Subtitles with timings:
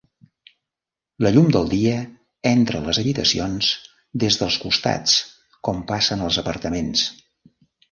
[1.25, 1.97] La llum del dia
[2.53, 3.69] entra a les habitacions
[4.25, 5.15] des dels costats,
[5.69, 7.07] com passa en els apartaments.